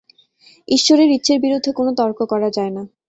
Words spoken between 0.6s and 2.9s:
ঈশ্বরের ইচ্ছের বিরুদ্ধে কোন তর্ক করা যায় না!